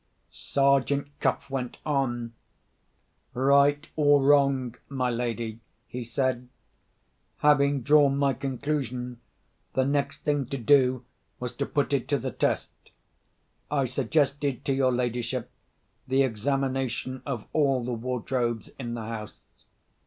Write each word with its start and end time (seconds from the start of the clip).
Sergeant 0.31 1.09
Cuff 1.19 1.47
went 1.47 1.77
on: 1.85 2.33
"Right 3.35 3.87
or 3.95 4.23
wrong, 4.23 4.73
my 4.89 5.11
lady," 5.11 5.59
he 5.87 6.03
said, 6.03 6.49
"having 7.45 7.83
drawn 7.83 8.17
my 8.17 8.33
conclusion, 8.33 9.21
the 9.73 9.85
next 9.85 10.23
thing 10.23 10.47
to 10.47 10.57
do 10.57 11.05
was 11.39 11.53
to 11.53 11.67
put 11.67 11.93
it 11.93 12.07
to 12.07 12.17
the 12.17 12.31
test. 12.31 12.71
I 13.69 13.85
suggested 13.85 14.65
to 14.65 14.73
your 14.73 14.91
ladyship 14.91 15.51
the 16.07 16.23
examination 16.23 17.21
of 17.23 17.45
all 17.53 17.83
the 17.83 17.93
wardrobes 17.93 18.71
in 18.79 18.95
the 18.95 19.05
house. 19.05 19.41